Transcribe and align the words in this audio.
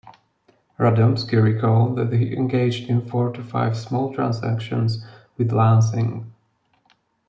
Radomski 0.79 1.39
recalled 1.39 1.95
that 1.95 2.11
he 2.11 2.35
engaged 2.35 2.89
in 2.89 3.07
four 3.07 3.31
to 3.33 3.43
five 3.43 3.77
"small 3.77 4.11
transactions" 4.11 5.05
with 5.37 5.51
Lansing. 5.51 6.25